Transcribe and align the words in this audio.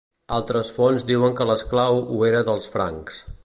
Altres 0.37 0.71
fonts 0.77 1.05
diuen 1.11 1.37
que 1.41 1.47
l'esclau 1.51 2.01
ho 2.03 2.21
era 2.31 2.43
dels 2.51 2.69
francs. 2.77 3.25